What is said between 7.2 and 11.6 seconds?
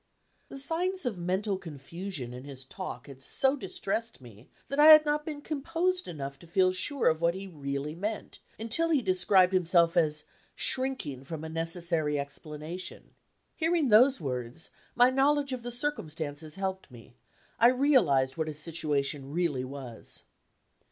what he really meant, until he described himself as "shrinking from a